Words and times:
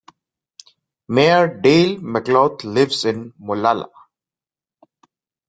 Mayor 1.09 1.59
Dale 1.61 1.97
McLouth 2.01 2.63
lives 2.63 3.05
in 3.05 3.33
Molalla. 3.39 3.87